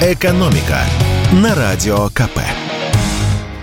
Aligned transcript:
«Экономика» 0.00 0.78
на 1.32 1.56
Радио 1.56 2.06
КП. 2.10 2.38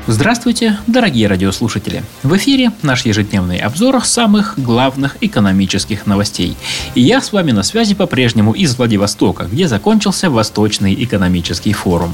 Здравствуйте, 0.06 0.78
дорогие 0.86 1.28
радиослушатели! 1.30 2.04
В 2.24 2.36
эфире 2.36 2.74
наш 2.82 3.06
ежедневный 3.06 3.60
обзор 3.60 4.04
самых 4.04 4.60
главных 4.60 5.16
экономических 5.22 6.06
новостей. 6.06 6.58
И 6.94 7.00
я 7.00 7.22
с 7.22 7.32
вами 7.32 7.54
на 7.54 7.64
связи 7.64 7.96
по-прежнему 7.96 8.52
из 8.52 8.78
Владивостока, 8.78 9.46
где 9.46 9.70
закончился 9.70 10.30
Восточный 10.30 10.94
экономический 11.06 11.72
форум. 11.72 12.14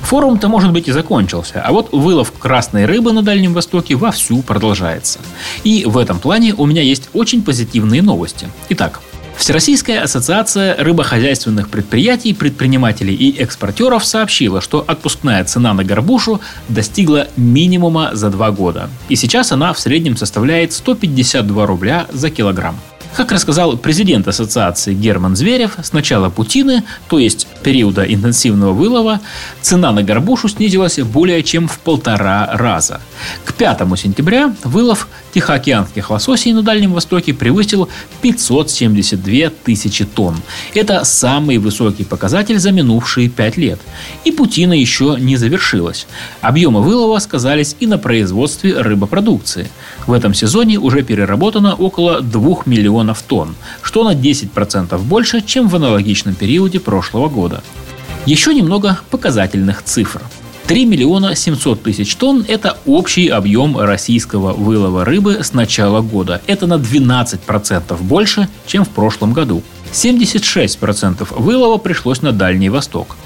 Форум-то, 0.00 0.48
может 0.48 0.72
быть, 0.72 0.88
и 0.88 0.92
закончился, 0.92 1.60
а 1.60 1.70
вот 1.70 1.92
вылов 1.92 2.32
красной 2.32 2.86
рыбы 2.86 3.12
на 3.12 3.22
Дальнем 3.22 3.52
Востоке 3.52 3.96
вовсю 3.96 4.40
продолжается. 4.40 5.18
И 5.62 5.84
в 5.84 5.98
этом 5.98 6.20
плане 6.20 6.54
у 6.54 6.64
меня 6.64 6.80
есть 6.80 7.10
очень 7.12 7.42
позитивные 7.42 8.00
новости. 8.00 8.48
Итак, 8.70 9.02
Всероссийская 9.38 10.02
ассоциация 10.02 10.76
рыбохозяйственных 10.82 11.68
предприятий, 11.68 12.34
предпринимателей 12.34 13.14
и 13.14 13.38
экспортеров 13.38 14.04
сообщила, 14.04 14.60
что 14.60 14.84
отпускная 14.86 15.44
цена 15.44 15.72
на 15.74 15.84
горбушу 15.84 16.40
достигла 16.68 17.28
минимума 17.36 18.10
за 18.14 18.30
два 18.30 18.50
года. 18.50 18.90
И 19.08 19.14
сейчас 19.14 19.52
она 19.52 19.72
в 19.72 19.78
среднем 19.78 20.16
составляет 20.16 20.72
152 20.72 21.66
рубля 21.66 22.06
за 22.12 22.30
килограмм. 22.30 22.78
Как 23.16 23.32
рассказал 23.32 23.76
президент 23.76 24.28
ассоциации 24.28 24.94
Герман 24.94 25.34
Зверев, 25.34 25.76
с 25.82 25.92
начала 25.92 26.30
путины, 26.30 26.84
то 27.08 27.18
есть 27.18 27.48
периода 27.62 28.02
интенсивного 28.02 28.72
вылова, 28.72 29.20
цена 29.60 29.90
на 29.92 30.02
горбушу 30.02 30.48
снизилась 30.48 30.98
более 31.00 31.42
чем 31.42 31.68
в 31.68 31.78
полтора 31.80 32.48
раза. 32.52 33.00
К 33.44 33.54
5 33.54 33.80
сентября 33.98 34.54
вылов 34.62 35.08
тихоокеанских 35.32 36.10
лососей 36.10 36.52
на 36.52 36.62
Дальнем 36.62 36.92
Востоке 36.92 37.34
превысил 37.34 37.88
572 38.22 39.50
тысячи 39.64 40.04
тонн. 40.04 40.36
Это 40.74 41.04
самый 41.04 41.58
высокий 41.58 42.04
показатель 42.04 42.58
за 42.58 42.70
минувшие 42.70 43.28
пять 43.28 43.56
лет. 43.56 43.80
И 44.24 44.30
путина 44.30 44.74
еще 44.74 45.16
не 45.18 45.36
завершилась. 45.36 46.06
Объемы 46.40 46.82
вылова 46.82 47.18
сказались 47.18 47.74
и 47.80 47.86
на 47.86 47.98
производстве 47.98 48.80
рыбопродукции. 48.80 49.68
В 50.06 50.12
этом 50.12 50.34
сезоне 50.34 50.78
уже 50.78 51.02
переработано 51.02 51.74
около 51.74 52.20
2 52.20 52.62
миллионов 52.66 52.97
тонн, 53.26 53.54
что 53.82 54.04
на 54.04 54.14
10% 54.14 54.98
больше, 54.98 55.40
чем 55.40 55.68
в 55.68 55.76
аналогичном 55.76 56.34
периоде 56.34 56.80
прошлого 56.80 57.28
года. 57.28 57.62
Еще 58.26 58.54
немного 58.54 58.98
показательных 59.10 59.82
цифр– 59.82 60.22
3 60.68 60.84
миллиона 60.84 61.34
700 61.34 61.82
тысяч 61.82 62.14
тонн– 62.16 62.44
это 62.48 62.76
общий 62.84 63.28
объем 63.28 63.78
российского 63.78 64.52
вылова 64.52 65.02
рыбы 65.02 65.42
с 65.42 65.54
начала 65.54 66.02
года. 66.02 66.42
Это 66.46 66.66
на 66.66 66.74
12% 66.74 67.96
больше, 68.02 68.50
чем 68.66 68.84
в 68.84 68.90
прошлом 68.90 69.32
году. 69.32 69.62
76% 69.94 71.26
вылова 71.40 71.78
пришлось 71.78 72.20
на 72.20 72.32
Дальний 72.32 72.68
Восток. 72.68 73.16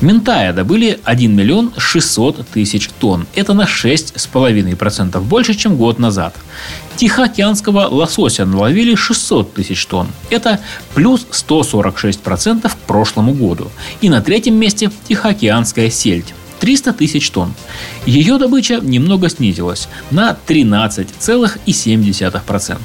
Ментая 0.00 0.52
добыли 0.52 1.00
1 1.04 1.34
миллион 1.34 1.72
600 1.76 2.46
тысяч 2.48 2.88
тонн. 2.98 3.26
Это 3.34 3.54
на 3.54 3.62
6,5% 3.62 5.20
больше, 5.20 5.54
чем 5.54 5.76
год 5.76 5.98
назад. 5.98 6.34
Тихоокеанского 6.96 7.88
лосося 7.88 8.44
наловили 8.44 8.94
600 8.94 9.54
тысяч 9.54 9.86
тонн. 9.86 10.08
Это 10.30 10.60
плюс 10.94 11.26
146% 11.30 12.68
к 12.68 12.76
прошлому 12.86 13.34
году. 13.34 13.70
И 14.00 14.08
на 14.08 14.20
третьем 14.20 14.56
месте 14.56 14.90
Тихоокеанская 15.08 15.90
сельдь 15.90 16.34
300 16.60 16.92
тысяч 16.94 17.30
тонн. 17.30 17.54
Ее 18.06 18.38
добыча 18.38 18.78
немного 18.80 19.28
снизилась 19.28 19.88
на 20.10 20.36
13,7%. 20.46 22.78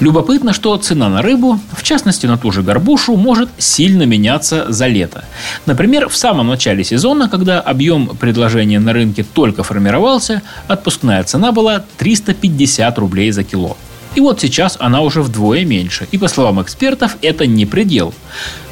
Любопытно, 0.00 0.54
что 0.54 0.74
цена 0.78 1.10
на 1.10 1.20
рыбу, 1.20 1.60
в 1.72 1.82
частности 1.82 2.24
на 2.24 2.38
ту 2.38 2.50
же 2.52 2.62
горбушу, 2.62 3.16
может 3.16 3.50
сильно 3.58 4.04
меняться 4.04 4.64
за 4.72 4.86
лето. 4.86 5.24
Например, 5.66 6.08
в 6.08 6.16
самом 6.16 6.48
начале 6.48 6.84
сезона, 6.84 7.28
когда 7.28 7.60
объем 7.60 8.08
предложения 8.16 8.80
на 8.80 8.94
рынке 8.94 9.24
только 9.24 9.62
формировался, 9.62 10.40
отпускная 10.68 11.22
цена 11.24 11.52
была 11.52 11.84
350 11.98 12.98
рублей 12.98 13.30
за 13.30 13.44
кило. 13.44 13.76
И 14.14 14.20
вот 14.20 14.40
сейчас 14.40 14.78
она 14.80 15.02
уже 15.02 15.20
вдвое 15.20 15.66
меньше. 15.66 16.08
И 16.10 16.18
по 16.18 16.28
словам 16.28 16.62
экспертов, 16.62 17.16
это 17.20 17.46
не 17.46 17.66
предел. 17.66 18.14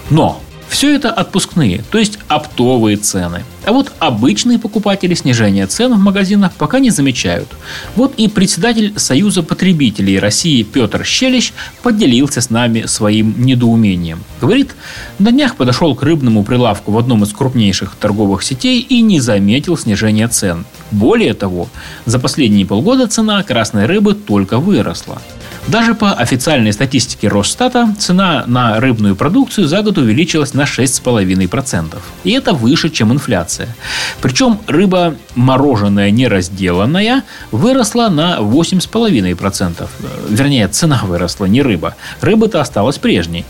Но 0.09 0.41
все 0.69 0.95
это 0.95 1.11
отпускные, 1.11 1.85
то 1.91 1.99
есть 1.99 2.19
оптовые 2.29 2.97
цены. 2.97 3.45
А 3.69 3.73
вот 3.73 3.93
обычные 3.99 4.59
покупатели 4.59 5.13
снижения 5.13 5.67
цен 5.67 5.93
в 5.93 5.99
магазинах 5.99 6.53
пока 6.55 6.79
не 6.79 6.89
замечают. 6.89 7.49
Вот 7.97 8.15
и 8.17 8.27
председатель 8.27 8.95
Союза 8.97 9.43
потребителей 9.43 10.19
России 10.19 10.63
Петр 10.63 11.05
Щелищ 11.05 11.53
поделился 11.83 12.41
с 12.41 12.49
нами 12.49 12.87
своим 12.87 13.35
недоумением. 13.37 14.25
Говорит, 14.41 14.75
на 15.19 15.33
днях 15.33 15.57
подошел 15.57 15.95
к 15.95 16.03
рыбному 16.03 16.45
прилавку 16.45 16.93
в 16.93 16.99
одном 16.99 17.25
из 17.25 17.33
крупнейших 17.35 17.95
торговых 17.97 18.43
сетей 18.43 18.81
и 18.81 19.03
не 19.03 19.21
заметил 19.21 19.77
снижения 19.77 20.29
цен. 20.29 20.65
Более 20.91 21.35
того, 21.35 21.69
за 22.07 22.19
последние 22.19 22.65
полгода 22.65 23.07
цена 23.07 23.43
красной 23.43 23.85
рыбы 23.85 24.15
только 24.15 24.57
выросла. 24.57 25.21
Даже 25.69 25.95
по 25.95 26.15
официальной 26.15 26.73
статистике 26.73 27.29
Росстата 27.29 27.95
цена 27.99 28.45
на 28.47 28.81
рыбную 28.81 29.15
продукцию 29.15 29.69
за 29.69 29.83
год 29.83 29.99
увеличилась 29.99 30.55
на 30.55 30.63
6,5%. 30.63 31.95
И 32.25 32.31
это 32.31 32.55
выше, 32.55 32.89
чем 32.89 33.13
инфляция. 33.13 33.58
Причем 34.21 34.59
рыба 34.67 35.15
мороженая 35.35 36.11
неразделанная 36.11 37.23
выросла 37.51 38.09
на 38.09 38.39
8,5%. 38.39 39.89
Вернее, 40.29 40.69
цена 40.69 41.01
выросла, 41.05 41.47
не 41.47 41.63
рыба. 41.63 41.95
Рыба-то 42.21 42.61
осталась 42.61 42.99
прежней. 42.99 43.45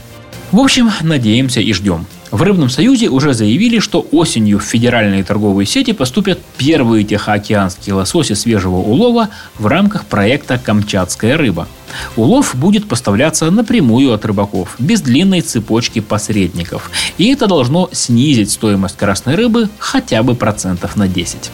В 0.52 0.60
общем, 0.60 0.90
надеемся 1.02 1.60
и 1.60 1.72
ждем. 1.72 2.06
В 2.30 2.42
Рыбном 2.42 2.68
Союзе 2.68 3.08
уже 3.08 3.32
заявили, 3.32 3.78
что 3.78 4.06
осенью 4.12 4.58
в 4.58 4.62
федеральные 4.62 5.24
торговые 5.24 5.66
сети 5.66 5.92
поступят 5.92 6.38
первые 6.56 7.04
тихоокеанские 7.04 7.94
лососи 7.94 8.34
свежего 8.34 8.76
улова 8.76 9.28
в 9.58 9.66
рамках 9.66 10.04
проекта 10.04 10.58
«Камчатская 10.58 11.36
рыба». 11.36 11.68
Улов 12.16 12.54
будет 12.54 12.88
поставляться 12.88 13.50
напрямую 13.50 14.12
от 14.12 14.24
рыбаков, 14.24 14.76
без 14.78 15.00
длинной 15.00 15.40
цепочки 15.40 16.00
посредников. 16.00 16.90
И 17.18 17.26
это 17.32 17.46
должно 17.46 17.88
снизить 17.92 18.50
стоимость 18.50 18.96
красной 18.96 19.34
рыбы 19.34 19.68
хотя 19.78 20.22
бы 20.22 20.34
процентов 20.34 20.96
на 20.96 21.08
10. 21.08 21.50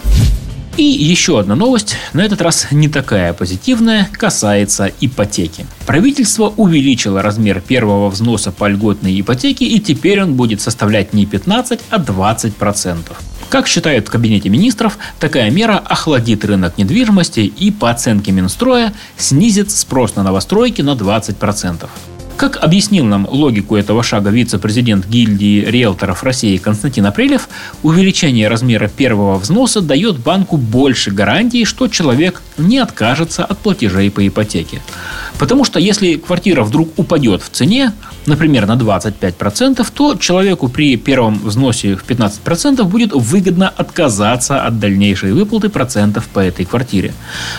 И 0.77 0.83
еще 0.83 1.39
одна 1.39 1.55
новость, 1.55 1.97
на 2.15 2.23
этот 2.23 2.43
раз 2.43 2.67
не 2.73 2.89
такая 2.89 3.33
позитивная, 3.33 4.09
касается 4.12 4.91
ипотеки. 5.00 5.67
Правительство 5.87 6.53
увеличило 6.56 7.23
размер 7.23 7.61
первого 7.61 8.11
взноса 8.11 8.50
по 8.50 8.67
льготной 8.69 9.21
ипотеке, 9.21 9.67
и 9.67 9.78
теперь 9.78 10.21
он 10.21 10.34
будет 10.34 10.61
составлять 10.61 11.12
не 11.12 11.27
15, 11.27 11.78
а 11.91 11.99
20 11.99 12.56
процентов. 12.56 13.21
Как 13.55 13.69
считают 13.69 14.09
в 14.09 14.11
Кабинете 14.11 14.49
министров, 14.49 14.99
такая 15.21 15.49
мера 15.49 15.79
охладит 15.79 16.45
рынок 16.45 16.77
недвижимости 16.77 17.39
и, 17.39 17.71
по 17.71 17.89
оценке 17.89 18.33
Минстроя, 18.33 18.93
снизит 19.17 19.71
спрос 19.71 20.17
на 20.17 20.25
новостройки 20.25 20.83
на 20.83 20.97
20%. 20.97 21.89
Как 22.37 22.57
объяснил 22.57 23.05
нам 23.05 23.29
логику 23.31 23.77
этого 23.77 24.03
шага 24.03 24.31
вице-президент 24.31 25.07
гильдии 25.07 25.65
риэлторов 25.65 26.25
России 26.25 26.57
Константин 26.57 27.07
Апрелев, 27.07 27.49
увеличение 27.85 28.49
размера 28.49 28.89
первого 28.89 29.39
взноса 29.39 29.81
дает 29.81 30.19
банку 30.19 30.57
больше 30.57 31.13
гарантий, 31.13 31.65
что 31.65 31.87
человек 31.87 32.43
не 32.59 32.79
откажется 32.79 33.45
от 33.45 33.59
платежей 33.59 34.11
по 34.11 34.27
ипотеке. 34.27 34.83
Потому 35.39 35.65
что 35.65 35.78
если 35.78 36.15
квартира 36.15 36.62
вдруг 36.62 36.91
упадет 36.97 37.43
в 37.43 37.49
цене, 37.50 37.93
например, 38.27 38.67
на 38.67 38.77
25%, 38.77 39.87
то 39.93 40.17
человеку 40.17 40.69
при 40.69 40.97
первом 40.97 41.39
взносе 41.39 41.97
в 41.97 42.05
15% 42.05 42.83
будет 42.84 43.12
выгодно 43.12 43.69
отказаться 43.69 44.62
от 44.62 44.78
дальнейшей 44.78 45.33
выплаты 45.33 45.69
процентов 45.69 46.28
по 46.28 46.41
этой 46.41 46.65
квартире. 46.65 47.12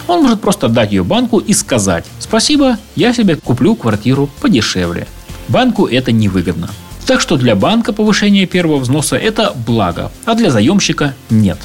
Он 0.08 0.24
может 0.24 0.42
просто 0.42 0.68
отдать 0.68 0.92
ее 0.92 1.04
банку 1.04 1.40
и 1.40 1.54
сказать 1.54 2.06
«Спасибо, 2.20 2.78
я 2.96 3.14
себе 3.14 3.36
куплю 3.36 3.76
квартиру 3.76 4.30
подешевле». 4.42 5.08
Банку 5.48 5.86
это 5.86 6.12
невыгодно. 6.12 6.70
Так 7.06 7.22
что 7.22 7.38
для 7.38 7.56
банка 7.56 7.94
повышение 7.94 8.48
первого 8.48 8.80
взноса– 8.80 9.16
это 9.18 9.54
благо, 9.68 10.12
а 10.26 10.34
для 10.34 10.50
заемщика– 10.50 11.14
нет. 11.30 11.60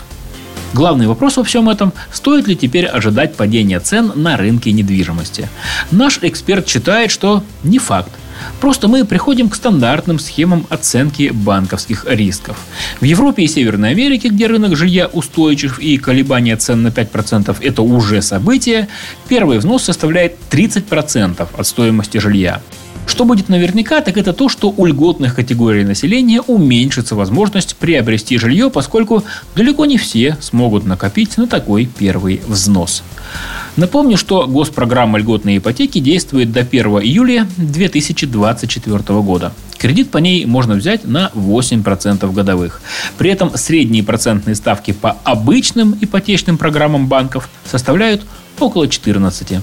Главный 0.73 1.09
вопрос 1.09 1.37
во 1.37 1.43
всем 1.43 1.69
этом– 1.69 1.93
стоит 2.13 2.47
ли 2.47 2.55
теперь 2.55 2.87
ожидать 2.87 3.35
падения 3.35 3.81
цен 3.81 4.13
на 4.15 4.37
рынке 4.37 4.71
недвижимости? 4.71 5.49
Наш 5.91 6.21
эксперт 6.23 6.69
считает, 6.69 7.11
что 7.11 7.43
не 7.65 7.81
факт. 7.81 8.13
Просто 8.61 8.87
мы 8.87 9.05
приходим 9.05 9.49
к 9.49 9.57
стандартным 9.57 10.21
схемам 10.21 10.67
оценки 10.71 11.31
банковских 11.31 12.07
рисков. 12.09 12.57
В 13.01 13.05
Европе 13.05 13.43
и 13.43 13.49
Северной 13.49 13.91
Америке, 13.91 14.29
где 14.29 14.47
рынок 14.47 14.77
жилья 14.77 15.09
устойчив 15.09 15.81
и 15.81 15.99
колебания 15.99 16.57
цен 16.57 16.83
на 16.83 16.89
5%– 16.89 17.57
это 17.61 17.83
уже 17.83 18.23
событие, 18.23 18.89
первый 19.29 19.59
взнос 19.59 19.83
составляет 19.83 20.37
30% 20.51 21.49
от 21.53 21.67
стоимости 21.67 22.19
жилья. 22.19 22.63
Что 23.11 23.25
будет 23.25 23.49
наверняка, 23.49 24.03
так 24.03 24.17
это 24.17 24.33
то, 24.33 24.49
что 24.49 24.73
у 24.75 24.87
льготных 24.87 25.35
категорий 25.35 25.83
населения 25.83 26.41
уменьшится 26.41 27.17
возможность 27.17 27.75
приобрести 27.75 28.39
жилье, 28.39 28.71
поскольку 28.71 29.25
далеко 29.57 29.85
не 29.85 29.99
все 29.99 30.39
смогут 30.41 30.87
накопить 30.87 31.37
на 31.37 31.49
такой 31.49 31.87
первый 31.87 32.41
взнос. 32.47 33.03
Напомню, 33.75 34.17
что 34.17 34.47
госпрограмма 34.47 35.19
льготной 35.19 35.59
ипотеки 35.59 35.99
действует 35.99 36.53
до 36.53 36.61
1 36.61 36.87
июля 37.03 37.49
2024 37.57 38.99
года. 39.23 39.53
Кредит 39.77 40.13
по 40.13 40.19
ней 40.19 40.47
можно 40.47 40.77
взять 40.77 41.05
на 41.05 41.33
8% 41.35 42.33
годовых. 42.33 42.81
При 43.19 43.29
этом 43.31 43.51
средние 43.57 44.05
процентные 44.05 44.55
ставки 44.55 44.93
по 44.93 45.17
обычным 45.25 45.99
ипотечным 46.01 46.57
программам 46.57 47.09
банков 47.09 47.51
составляют 47.69 48.23
около 48.61 48.85
14%. 48.85 49.63